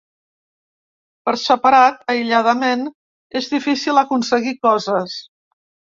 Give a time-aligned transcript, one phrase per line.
[1.27, 2.87] Per separat, aïlladament
[3.41, 5.19] és difícil aconseguir coses.